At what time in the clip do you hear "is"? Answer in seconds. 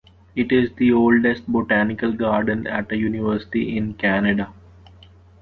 0.51-0.71